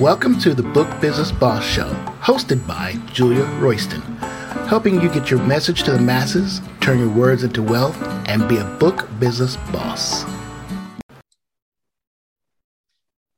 [0.00, 1.92] Welcome to the Book Business Boss Show,
[2.22, 4.00] hosted by Julia Royston,
[4.66, 8.56] helping you get your message to the masses, turn your words into wealth, and be
[8.56, 10.24] a book business boss.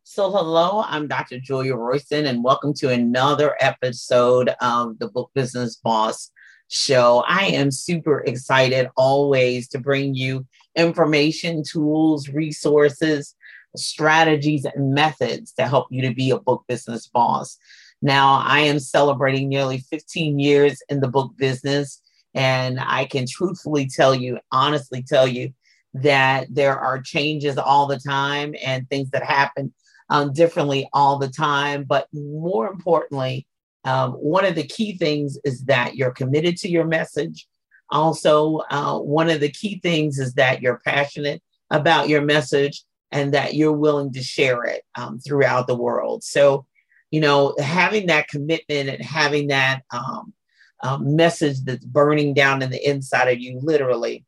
[0.04, 1.40] So, hello, I'm Dr.
[1.40, 6.30] Julia Royston, and welcome to another episode of the Book Business Boss
[6.68, 7.24] Show.
[7.26, 10.46] I am super excited always to bring you
[10.76, 13.34] information, tools, resources
[13.76, 17.58] strategies and methods to help you to be a book business boss.
[18.02, 22.02] Now, I am celebrating nearly 15 years in the book business,
[22.34, 25.54] and I can truthfully tell you, honestly tell you,
[25.94, 29.72] that there are changes all the time and things that happen
[30.10, 31.84] um, differently all the time.
[31.84, 33.46] But more importantly,
[33.84, 37.46] um, one of the key things is that you're committed to your message.
[37.90, 43.32] Also, uh, one of the key things is that you're passionate about your message and
[43.32, 46.24] that you're willing to share it um, throughout the world.
[46.24, 46.66] So,
[47.12, 50.34] you know, having that commitment and having that um,
[50.82, 54.24] um, message that's burning down in the inside of you, literally,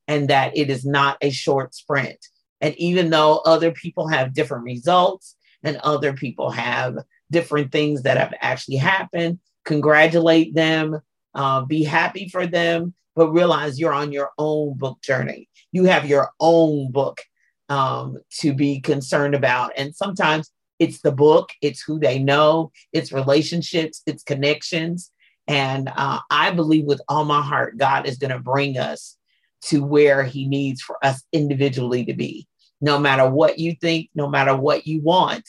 [0.08, 2.24] and that it is not a short sprint.
[2.62, 6.98] And even though other people have different results and other people have
[7.32, 11.00] different things that have actually happened, congratulate them,
[11.34, 15.50] uh, be happy for them, but realize you're on your own book journey.
[15.72, 17.22] You have your own book
[17.70, 19.72] um, to be concerned about.
[19.78, 25.12] And sometimes it's the book, it's who they know, it's relationships, it's connections.
[25.48, 29.18] And uh, I believe with all my heart, God is going to bring us
[29.64, 32.48] to where He needs for us individually to be.
[32.82, 35.48] No matter what you think, no matter what you want,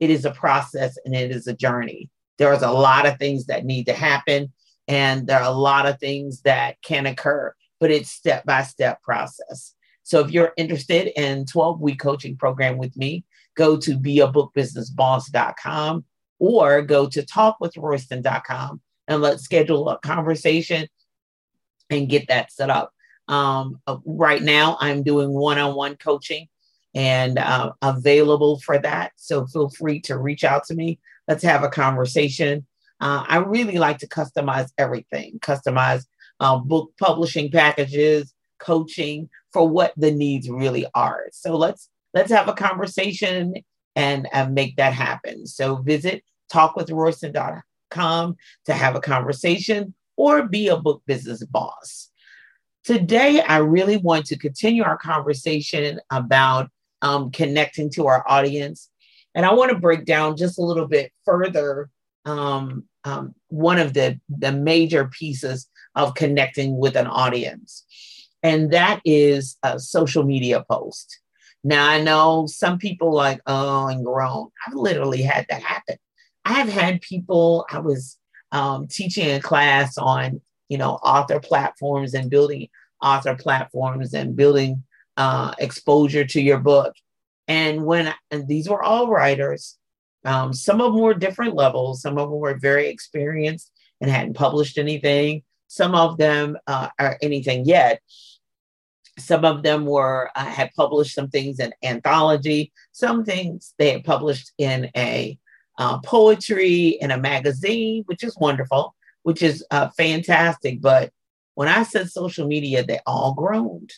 [0.00, 2.10] it is a process and it is a journey.
[2.36, 4.52] There's a lot of things that need to happen
[4.88, 9.02] and there are a lot of things that can occur but it's step by step
[9.02, 9.74] process.
[10.04, 13.24] So if you're interested in 12 week coaching program with me
[13.56, 16.04] go to beabookbusinessboss.com
[16.38, 20.88] or go to talkwithroyston.com and let's schedule a conversation
[21.90, 22.92] and get that set up.
[23.28, 26.48] Um, uh, right now i'm doing one-on-one coaching
[26.94, 29.12] and uh, available for that.
[29.16, 31.00] So feel free to reach out to me.
[31.26, 32.66] Let's have a conversation
[33.04, 36.06] uh, I really like to customize everything, customize
[36.40, 41.26] uh, book publishing packages, coaching for what the needs really are.
[41.30, 43.56] So let's let's have a conversation
[43.94, 45.46] and, and make that happen.
[45.46, 52.08] So visit talkwithroyston.com to have a conversation or be a book business boss.
[52.84, 56.70] Today, I really want to continue our conversation about
[57.02, 58.88] um, connecting to our audience.
[59.34, 61.90] And I want to break down just a little bit further
[62.24, 67.84] um, um, one of the, the major pieces of connecting with an audience,
[68.42, 71.20] and that is a social media post.
[71.62, 74.50] Now, I know some people like, oh, and grown.
[74.66, 75.96] I've literally had that happen.
[76.44, 78.18] I have had people, I was
[78.52, 82.68] um, teaching a class on, you know, author platforms and building
[83.00, 84.82] author platforms and building
[85.16, 86.94] uh, exposure to your book.
[87.48, 89.78] And when, and these were all writers,
[90.24, 92.00] um, some of them were different levels.
[92.00, 95.42] Some of them were very experienced and hadn't published anything.
[95.68, 98.00] Some of them uh, are anything yet.
[99.18, 102.72] Some of them were uh, had published some things in anthology.
[102.92, 105.38] Some things they had published in a
[105.78, 110.80] uh, poetry in a magazine, which is wonderful, which is uh, fantastic.
[110.80, 111.12] But
[111.54, 113.92] when I said social media, they all groaned.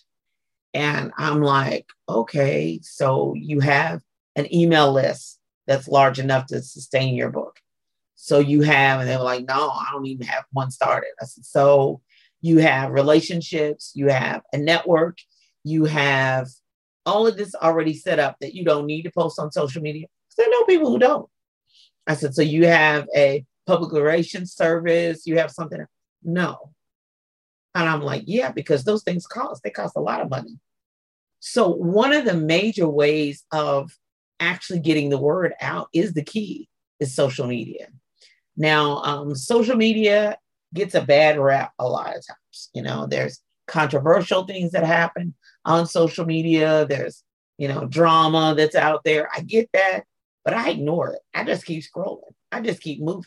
[0.75, 4.03] And I'm like, okay, so you have
[4.35, 7.59] an email list that's large enough to sustain your book.
[8.15, 11.11] So you have, and they were like, no, I don't even have one started.
[11.21, 12.01] I said, so
[12.41, 15.19] you have relationships, you have a network,
[15.65, 16.49] you have
[17.05, 20.07] all of this already set up that you don't need to post on social media?
[20.37, 21.29] There no people who don't.
[22.07, 25.85] I said, so you have a public relations service, you have something.
[26.23, 26.73] No.
[27.75, 29.63] And I'm like, yeah, because those things cost.
[29.63, 30.59] They cost a lot of money.
[31.41, 33.91] So one of the major ways of
[34.41, 36.69] actually getting the word out is the key
[37.01, 37.89] is social media.
[38.57, 40.39] Now, um, social media
[40.75, 42.71] gets a bad rap a lot of times.
[42.75, 45.35] You know, there's controversial things that happen
[45.65, 46.87] on social media.
[46.89, 47.23] There's,
[47.59, 49.29] you know, drama that's out there.
[49.35, 50.05] I get that,
[50.45, 51.21] but I ignore it.
[51.35, 52.33] I just keep scrolling.
[52.51, 53.25] I just keep moving.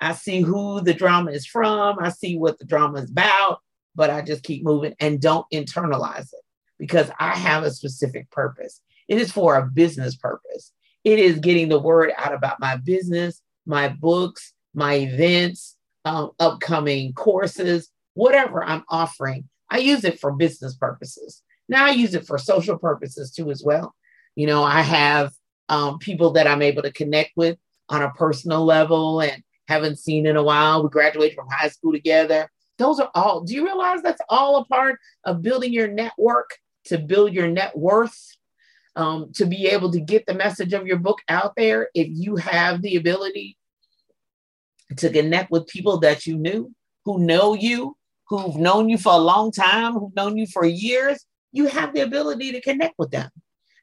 [0.00, 1.98] I see who the drama is from.
[2.00, 3.60] I see what the drama is about,
[3.94, 6.44] but I just keep moving and don't internalize it
[6.78, 8.80] because I have a specific purpose.
[9.10, 10.72] It is for a business purpose.
[11.02, 17.12] It is getting the word out about my business, my books, my events, um, upcoming
[17.14, 19.48] courses, whatever I'm offering.
[19.68, 21.42] I use it for business purposes.
[21.68, 23.96] Now I use it for social purposes too, as well.
[24.36, 25.32] You know, I have
[25.68, 27.58] um, people that I'm able to connect with
[27.88, 30.84] on a personal level and haven't seen in a while.
[30.84, 32.48] We graduated from high school together.
[32.78, 36.96] Those are all, do you realize that's all a part of building your network to
[36.96, 38.36] build your net worth?
[38.96, 42.36] Um, to be able to get the message of your book out there, if you
[42.36, 43.56] have the ability
[44.96, 47.96] to connect with people that you knew, who know you,
[48.28, 52.00] who've known you for a long time, who've known you for years, you have the
[52.00, 53.30] ability to connect with them.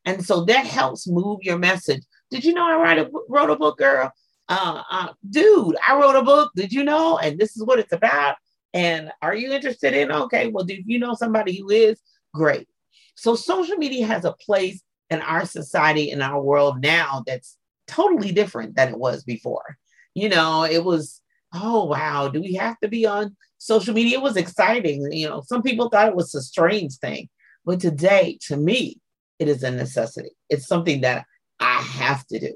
[0.05, 2.03] And so that helps move your message.
[2.31, 4.11] Did you know I write a, wrote a book, girl?
[4.49, 6.51] Uh, uh, dude, I wrote a book.
[6.55, 7.17] Did you know?
[7.17, 8.35] And this is what it's about.
[8.73, 10.11] And are you interested in?
[10.11, 11.99] Okay, well, do you know somebody who is?
[12.33, 12.67] Great.
[13.15, 17.57] So social media has a place in our society, in our world now that's
[17.87, 19.77] totally different than it was before.
[20.13, 21.21] You know, it was,
[21.53, 24.17] oh, wow, do we have to be on social media?
[24.17, 25.11] It was exciting.
[25.11, 27.29] You know, some people thought it was a strange thing.
[27.65, 28.99] But today, to me,
[29.39, 30.31] it is a necessity.
[30.49, 31.25] It's something that
[31.59, 32.53] I have to do,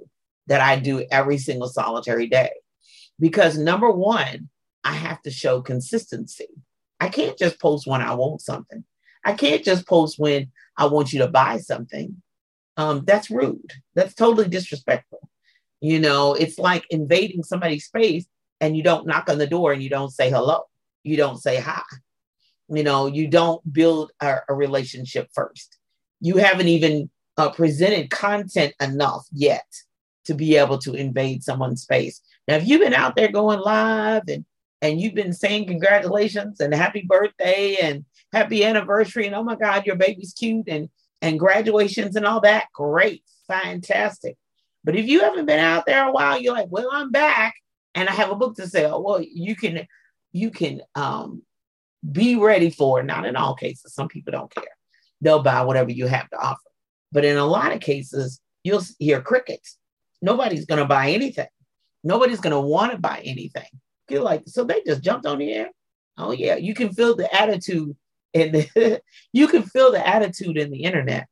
[0.47, 2.51] that I do every single solitary day.
[3.19, 4.49] Because number one,
[4.83, 6.47] I have to show consistency.
[6.99, 8.83] I can't just post when I want something.
[9.23, 12.21] I can't just post when I want you to buy something.
[12.81, 13.71] Um, that's rude.
[13.95, 15.29] That's totally disrespectful.
[15.79, 18.25] You know, it's like invading somebody's space
[18.59, 20.63] and you don't knock on the door and you don't say hello.
[21.03, 21.81] You don't say hi.
[22.69, 25.77] You know, you don't build a, a relationship first
[26.21, 29.65] you haven't even uh, presented content enough yet
[30.25, 32.21] to be able to invade someone's space.
[32.47, 34.45] Now, if you've been out there going live and
[34.83, 38.03] and you've been saying congratulations and happy birthday and
[38.33, 40.89] happy anniversary and oh my God, your baby's cute and
[41.21, 44.37] and graduations and all that, great, fantastic.
[44.83, 47.53] But if you haven't been out there a while, you're like, well, I'm back
[47.93, 49.03] and I have a book to sell.
[49.03, 49.87] Well, you can
[50.31, 51.43] you can um,
[52.09, 53.05] be ready for it.
[53.05, 53.93] Not in all cases.
[53.93, 54.63] Some people don't care
[55.21, 56.59] they'll buy whatever you have to offer.
[57.11, 59.77] But in a lot of cases, you'll hear crickets.
[60.21, 61.47] Nobody's going to buy anything.
[62.03, 63.67] Nobody's going to want to buy anything.
[64.09, 65.69] You're like, so they just jumped on the air.
[66.17, 67.95] Oh yeah, you can feel the attitude
[68.33, 68.69] and
[69.33, 71.27] you can feel the attitude in the internet.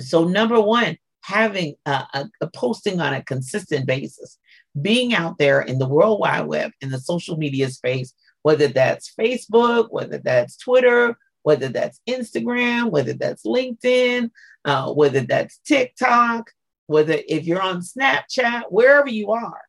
[0.00, 4.38] So number one, having a, a, a posting on a consistent basis,
[4.80, 8.12] being out there in the World Wide Web in the social media space,
[8.42, 14.30] whether that's Facebook, whether that's Twitter, whether that's Instagram, whether that's LinkedIn,
[14.64, 16.50] uh, whether that's TikTok,
[16.86, 19.62] whether if you're on Snapchat, wherever you are,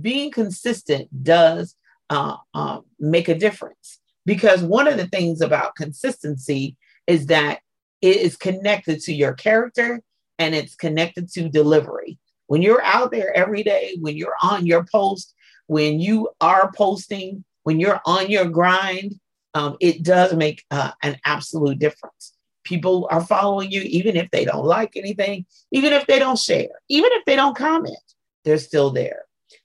[0.00, 1.74] being consistent does
[2.10, 4.00] uh, uh, make a difference.
[4.26, 7.60] Because one of the things about consistency is that
[8.02, 10.02] it is connected to your character
[10.38, 12.18] and it's connected to delivery.
[12.48, 15.34] When you're out there every day, when you're on your post,
[15.66, 19.18] when you are posting, when you're on your grind,
[19.54, 22.34] um, it does make uh, an absolute difference.
[22.64, 26.68] People are following you, even if they don't like anything, even if they don't share,
[26.88, 27.96] even if they don't comment,
[28.44, 29.22] they're still there.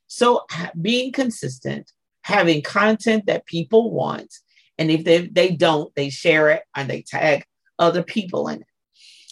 [0.08, 0.46] So
[0.80, 1.92] being consistent,
[2.24, 4.34] having content that people want,
[4.82, 7.46] and if they, they don't, they share it and they tag
[7.78, 8.68] other people in it.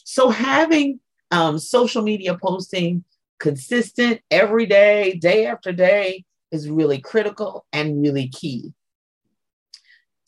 [0.03, 0.99] So having
[1.31, 3.03] um, social media posting
[3.39, 8.73] consistent every day, day after day, is really critical and really key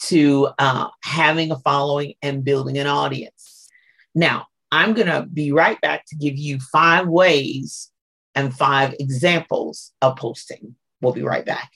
[0.06, 3.68] to uh, having a following and building an audience.
[4.16, 7.92] Now, I'm going to be right back to give you five ways
[8.34, 10.74] and five examples of posting.
[11.00, 11.72] We'll be right back.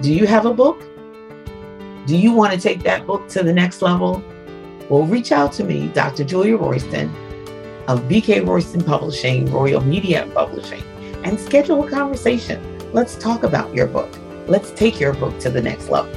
[0.00, 0.84] Do you have a book?
[2.06, 4.22] Do you want to take that book to the next level?
[4.88, 6.24] Well, reach out to me, Dr.
[6.24, 7.08] Julia Royston
[7.88, 10.82] of BK Royston Publishing, Royal Media Publishing,
[11.24, 14.08] and schedule a conversation Let's talk about your book.
[14.46, 16.10] Let's take your book to the next level.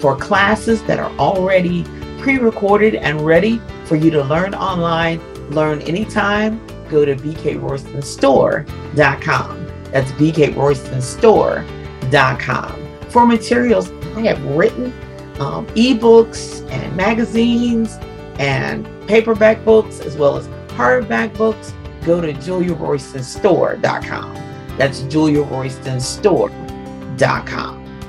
[0.00, 1.84] For classes that are already
[2.18, 9.66] pre recorded and ready for you to learn online, learn anytime, go to bkroystonstore.com.
[9.92, 12.79] That's bkroystonstore.com.
[13.10, 14.92] For materials, I have written
[15.40, 17.98] um, ebooks and magazines
[18.38, 21.74] and paperback books as well as hardback books.
[22.04, 24.34] Go to juliaroystonstore.com.
[24.78, 28.00] That's juliaroystonstore.com.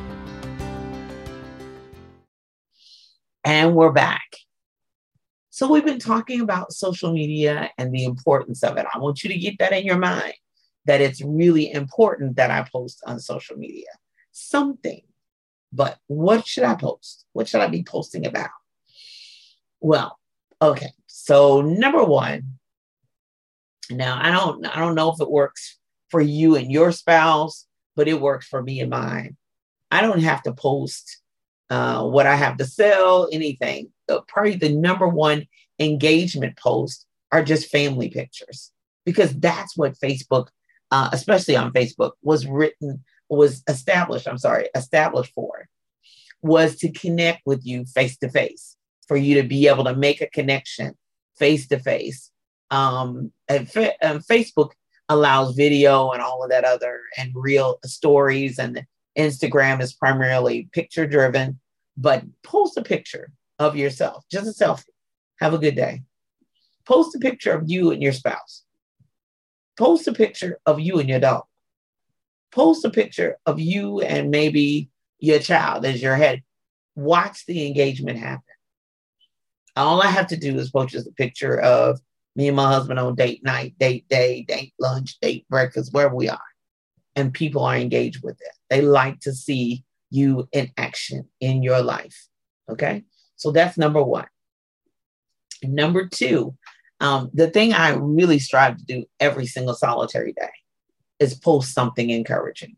[3.44, 4.22] And we're back.
[5.50, 8.86] So, we've been talking about social media and the importance of it.
[8.94, 10.36] I want you to get that in your mind
[10.86, 13.88] that it's really important that I post on social media
[14.32, 15.02] something.
[15.74, 17.26] But what should I post?
[17.34, 18.50] What should I be posting about?
[19.80, 20.20] Well,
[20.62, 20.92] okay.
[21.08, 22.60] So, number one,
[23.90, 25.78] now I don't I don't know if it works
[26.10, 29.38] for you and your spouse, but it works for me and mine.
[29.90, 31.22] I don't have to post
[31.70, 33.92] uh, what I have to sell, anything.
[34.28, 35.48] Probably the number one
[35.80, 38.72] engagement post are just family pictures
[39.06, 40.48] because that's what Facebook,
[40.92, 43.04] uh, especially on Facebook, was written,
[43.38, 44.28] was established.
[44.28, 45.68] I'm sorry, established for
[46.42, 48.76] was to connect with you face to face,
[49.08, 50.98] for you to be able to make a connection
[51.38, 52.32] face to face.
[52.70, 54.72] And Facebook
[55.10, 58.86] allows video and all of that other and real stories and
[59.18, 61.60] Instagram is primarily picture driven,
[61.98, 64.86] but post a picture of yourself, just a selfie.
[65.42, 66.04] Have a good day.
[66.86, 68.64] Post a picture of you and your spouse.
[69.78, 71.44] Post a picture of you and your dog.
[72.52, 74.90] Post a picture of you and maybe
[75.20, 76.44] your child as your head.
[76.96, 78.44] Watch the engagement happen.
[79.76, 82.00] All I have to do is post just a picture of
[82.36, 86.30] me and my husband on date night, date day, date lunch, date breakfast, wherever we
[86.30, 86.40] are
[87.16, 88.56] and people are engaged with it.
[88.70, 92.28] They like to see you in action in your life.
[92.70, 93.04] Okay.
[93.36, 94.28] So that's number one.
[95.64, 96.56] Number two,
[97.00, 100.50] um, the thing I really strive to do every single solitary day
[101.22, 102.76] is post something encouraging,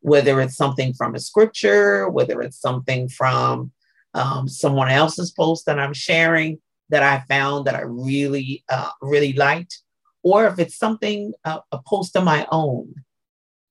[0.00, 3.72] whether it's something from a scripture, whether it's something from
[4.14, 9.32] um, someone else's post that I'm sharing that I found that I really, uh, really
[9.32, 9.80] liked,
[10.22, 12.94] or if it's something, uh, a post of my own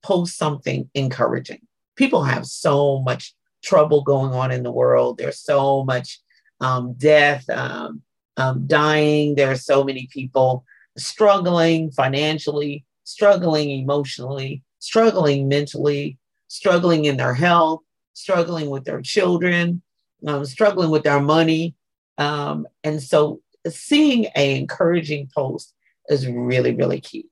[0.04, 1.62] post something encouraging.
[1.96, 5.18] People have so much trouble going on in the world.
[5.18, 6.20] There's so much
[6.60, 8.02] um, death, um,
[8.38, 9.36] um, dying.
[9.36, 10.66] There are so many people
[10.98, 16.18] struggling financially, struggling emotionally, struggling mentally,
[16.48, 17.82] struggling in their health,
[18.14, 19.82] struggling with their children,
[20.28, 21.76] um, struggling with their money.
[22.18, 25.74] Um, and so seeing an encouraging post
[26.10, 27.26] is really, really key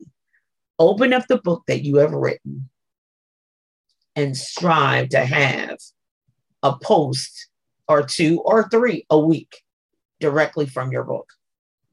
[0.80, 2.70] open up the book that you have written
[4.16, 5.78] and strive to have
[6.64, 7.50] a post
[7.88, 9.62] or two or three a week
[10.20, 11.30] directly from your book.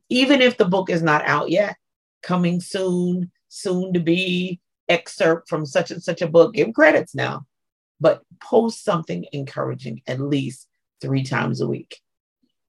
[0.09, 1.77] Even if the book is not out yet,
[2.23, 7.47] coming soon, soon to be, excerpt from such and such a book, give credits now,
[8.01, 10.69] but post something encouraging at least
[11.01, 12.01] three times a week.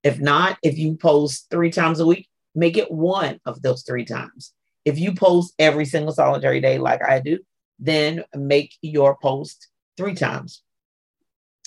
[0.02, 4.04] If not, if you post three times a week, make it one of those three
[4.04, 4.52] times.
[4.84, 7.38] If you post every single solitary day like I do,
[7.78, 10.62] then make your post three times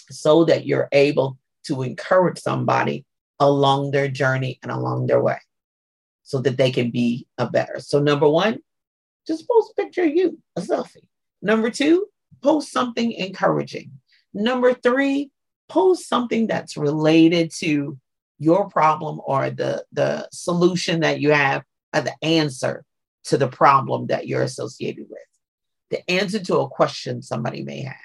[0.09, 3.05] so that you're able to encourage somebody
[3.39, 5.37] along their journey and along their way
[6.23, 7.79] so that they can be a better.
[7.79, 8.59] So, number one,
[9.27, 11.07] just post a picture of you, a selfie.
[11.41, 12.07] Number two,
[12.41, 13.91] post something encouraging.
[14.33, 15.31] Number three,
[15.69, 17.97] post something that's related to
[18.39, 21.63] your problem or the, the solution that you have
[21.93, 22.83] or the answer
[23.25, 25.19] to the problem that you're associated with,
[25.91, 27.95] the answer to a question somebody may have.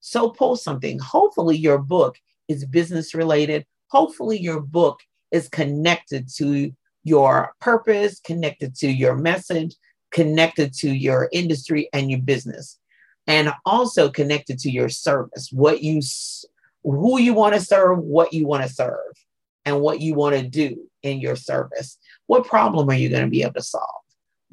[0.00, 0.98] So post something.
[0.98, 3.64] Hopefully, your book is business related.
[3.88, 5.00] Hopefully, your book
[5.30, 6.72] is connected to
[7.04, 9.76] your purpose, connected to your message,
[10.14, 12.78] connected to your industry and your business,
[13.26, 16.00] and also connected to your service, what you,
[16.82, 19.12] who you want to serve, what you want to serve,
[19.66, 21.98] and what you want to do in your service.
[22.26, 24.04] What problem are you going to be able to solve?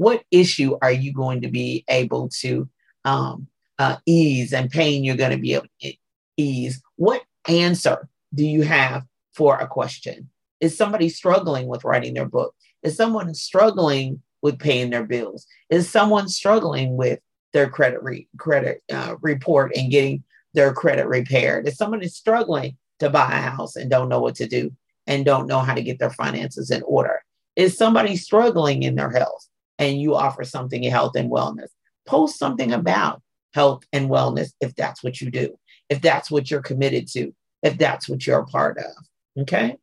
[0.02, 2.68] what issue are you going to be able to
[3.06, 3.46] um,
[3.78, 5.94] uh, ease and pain you're going to be able to
[6.38, 6.82] ease?
[6.96, 9.04] What answer do you have
[9.36, 10.30] for a question?
[10.60, 12.56] Is somebody struggling with writing their book?
[12.82, 15.46] Is someone struggling with paying their bills?
[15.70, 17.20] Is someone struggling with
[17.54, 21.68] their credit re- credit uh, report and getting their credit repaired?
[21.68, 24.72] Is somebody struggling to buy a house and don't know what to do
[25.08, 27.22] and don't know how to get their finances in order?
[27.56, 29.48] Is somebody struggling in their health?
[29.82, 31.70] and you offer something in health and wellness.
[32.06, 33.22] Post something about
[33.54, 35.58] health and wellness if that's what you do.
[35.90, 37.34] if that's what you're committed to,
[37.64, 39.42] if that's what you're a part of.
[39.42, 39.76] Okay.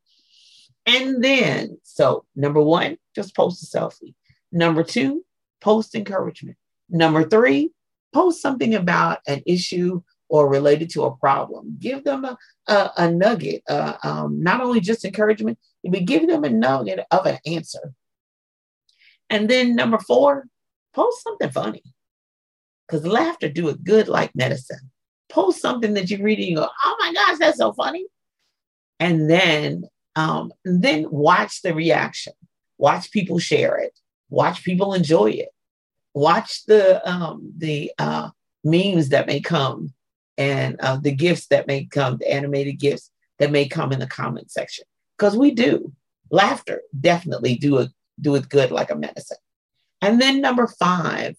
[0.87, 4.15] And then, so number one, just post a selfie.
[4.51, 5.25] Number two,
[5.61, 6.57] post encouragement.
[6.89, 7.73] Number three,
[8.13, 11.77] post something about an issue or related to a problem.
[11.79, 12.37] Give them a,
[12.67, 17.27] a, a nugget, uh, um, not only just encouragement, but give them a nugget of
[17.27, 17.93] an answer.
[19.31, 20.47] And then number four,
[20.95, 21.83] post something funny.
[22.87, 24.91] Because laughter do it good like medicine.
[25.29, 28.07] Post something that you read and you go, oh my gosh, that's so funny.
[28.99, 29.85] And then
[30.17, 32.33] um, then watch the reaction.
[32.79, 33.99] Watch people share it.
[34.31, 35.49] Watch people enjoy it.
[36.15, 38.31] Watch the um, the uh,
[38.65, 39.95] memes that may come
[40.37, 44.07] and uh, the gifts that may come, the animated gifts that may come in the
[44.07, 44.85] comment section.
[45.17, 45.93] Because we do
[46.31, 49.39] laughter definitely do it do it good like a medicine.
[50.03, 51.37] And then number five,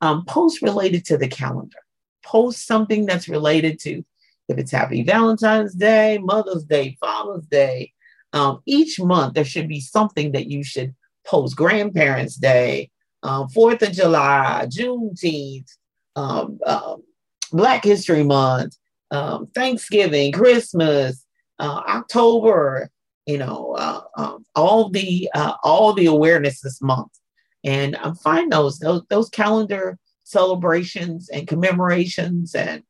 [0.00, 1.78] um, post related to the calendar.
[2.24, 4.04] Post something that's related to
[4.48, 7.92] if it's Happy Valentine's Day, Mother's Day, Father's Day.
[8.32, 10.94] Um, each month there should be something that you should
[11.26, 11.56] post.
[11.56, 12.90] Grandparents' Day,
[13.22, 15.70] um, Fourth of July, Juneteenth,
[16.16, 17.02] um, um,
[17.52, 18.76] Black History Month,
[19.10, 21.24] um, Thanksgiving, Christmas,
[21.58, 22.90] uh, October.
[23.26, 27.12] You know, uh, um, all the uh, all the awareness this month,
[27.62, 32.82] and um, find those those those calendar celebrations and commemorations and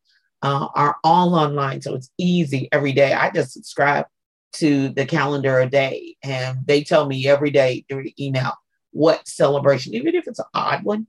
[0.42, 1.82] uh, are all online.
[1.82, 3.12] So it's easy every day.
[3.12, 4.06] I just subscribe
[4.52, 8.52] to the calendar a day and they tell me every day through email
[8.90, 11.06] what celebration, even if it's an odd one,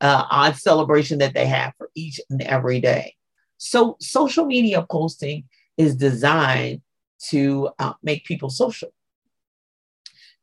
[0.00, 3.14] uh, odd celebration that they have for each and every day.
[3.56, 5.44] So social media posting
[5.76, 6.82] is designed
[7.30, 8.92] to uh, make people social,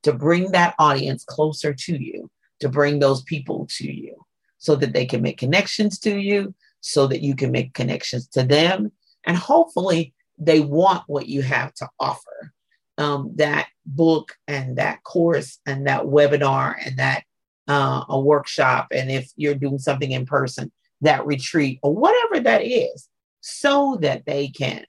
[0.04, 4.26] to bring that audience closer to you, to bring those people to you
[4.58, 8.44] so that they can make connections to you, so that you can make connections to
[8.44, 8.92] them.
[9.26, 12.54] And hopefully, they want what you have to offer.
[12.98, 17.24] Um, that book and that course and that webinar and that
[17.68, 22.64] uh, a workshop, and if you're doing something in person, that retreat or whatever that
[22.64, 23.08] is,
[23.40, 24.86] so that they can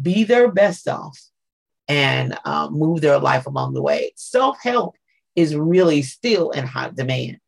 [0.00, 1.18] be their best self
[1.88, 4.12] and uh, move their life along the way.
[4.16, 4.96] Self help
[5.36, 7.38] is really still in high demand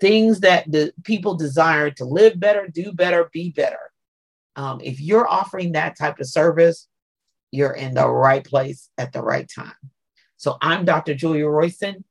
[0.00, 3.78] things that the people desire to live better, do better, be better.
[4.56, 6.87] Um, if you're offering that type of service,
[7.50, 9.72] you're in the right place at the right time.
[10.36, 11.14] So I'm Dr.
[11.14, 12.04] Julia Royston,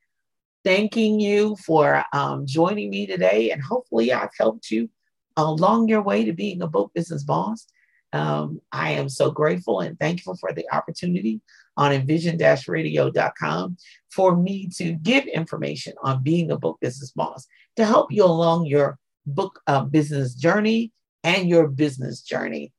[0.64, 4.90] thanking you for um, joining me today, and hopefully I've helped you
[5.38, 7.68] along your way to being a book business boss.
[8.14, 11.42] Um, I am so grateful and thankful for the opportunity
[11.76, 13.78] on envision-radio.com
[14.10, 18.66] for me to give information on being a book business boss to help you along
[18.66, 20.92] your book uh, business journey
[21.24, 22.72] and your business journey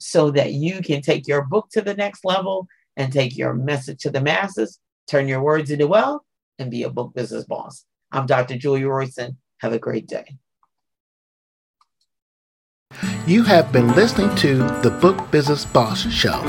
[0.00, 4.00] so that you can take your book to the next level and take your message
[4.00, 6.22] to the masses, turn your words into wealth,
[6.58, 7.84] and be a book business boss.
[8.10, 8.56] I'm Dr.
[8.56, 9.38] Julia Royston.
[9.58, 10.36] Have a great day.
[13.26, 16.42] You have been listening to the Book Business Boss Show.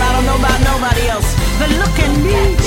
[0.02, 1.22] I am.
[1.80, 2.65] Look at me.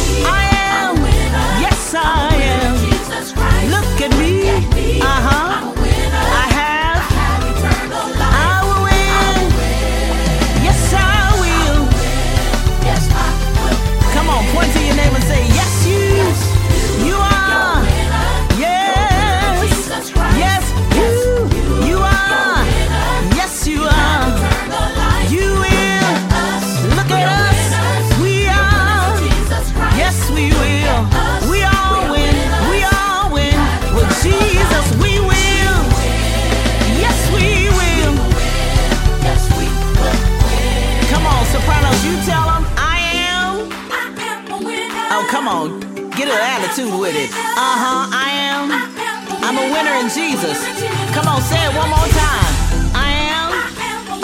[51.15, 52.53] Come on, say it one more time.
[52.95, 53.49] I am.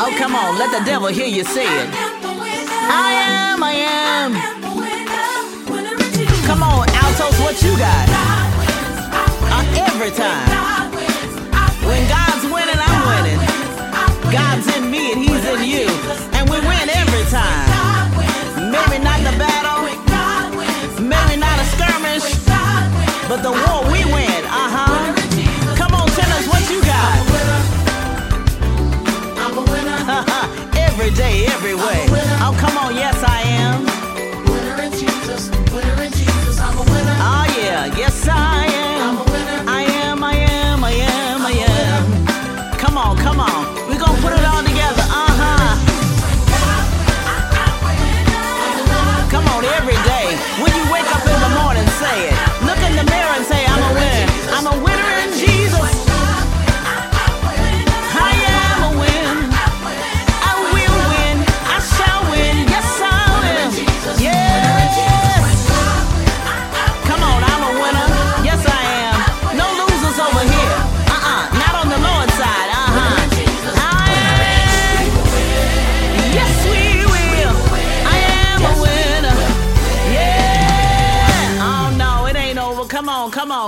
[0.00, 1.88] Oh, come on, let the devil hear you say it.
[1.92, 3.12] I
[3.52, 4.30] am, I am.
[6.46, 8.06] Come on, altos, what you got?
[9.54, 10.48] Uh, every time.
[11.86, 13.40] When God's winning, I'm winning.
[14.32, 15.86] God's in me and He's in you.
[16.36, 17.68] And we win every time.
[18.74, 19.84] Maybe not the battle,
[21.00, 22.26] maybe not a skirmish,
[23.28, 24.44] but the war we win.
[31.04, 32.13] Every day, every way.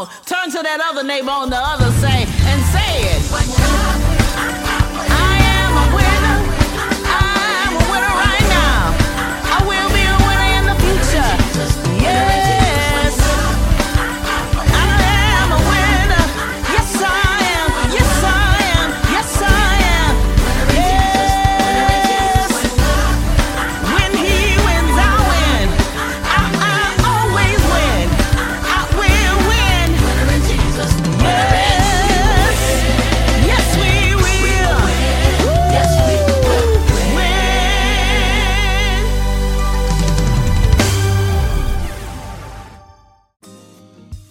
[0.04, 2.28] Turn to that other neighbor on the other side.
[2.28, 2.35] say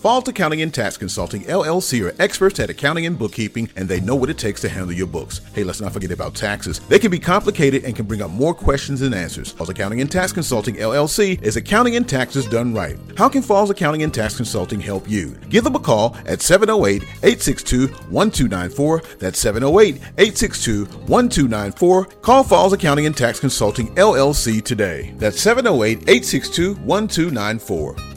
[0.05, 4.13] Falls Accounting and Tax Consulting LLC are experts at accounting and bookkeeping, and they know
[4.13, 5.41] what it takes to handle your books.
[5.55, 6.77] Hey, let's not forget about taxes.
[6.77, 9.53] They can be complicated and can bring up more questions than answers.
[9.53, 12.99] Falls Accounting and Tax Consulting LLC is accounting and taxes done right.
[13.17, 15.37] How can Falls Accounting and Tax Consulting help you?
[15.49, 19.01] Give them a call at 708 862 1294.
[19.17, 22.05] That's 708 862 1294.
[22.21, 25.15] Call Falls Accounting and Tax Consulting LLC today.
[25.17, 28.14] That's 708 862 1294.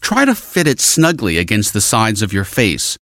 [0.00, 2.96] Try to fit it snugly against the sides of your face.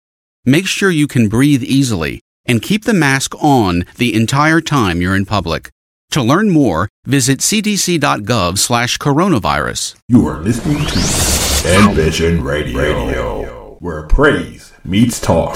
[0.46, 5.16] Make sure you can breathe easily and keep the mask on the entire time you're
[5.16, 5.70] in public.
[6.12, 9.96] To learn more, visit cdc.gov slash coronavirus.
[10.08, 15.56] You are listening to Envision Radio, where praise meets talk.